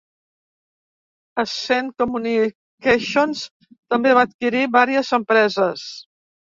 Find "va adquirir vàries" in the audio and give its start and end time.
4.21-5.17